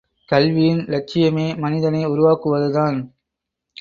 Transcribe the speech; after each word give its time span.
கல்வியின் 0.29 0.79
இலட்சியமே 0.87 1.45
மனிதனை 1.57 2.01
உருவாக்குவதுதான்! 2.07 2.99